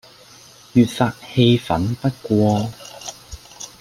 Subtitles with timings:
[0.73, 2.69] 越發氣憤不過，